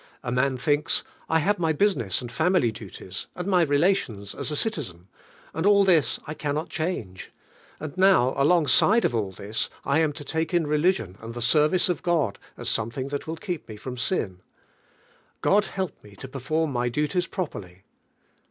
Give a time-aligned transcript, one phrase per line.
[0.23, 4.39] A man thinks: I have my business and family duties, and my re lations aa
[4.51, 5.09] a citizen,
[5.53, 5.83] and al!
[5.83, 7.31] this I can not change.
[7.79, 11.87] And now alongside of all this I am to take in religion and the service
[11.87, 14.41] of Coil as something that will keep me from sin,
[15.41, 17.83] God help nie to per form ni.v duties properly!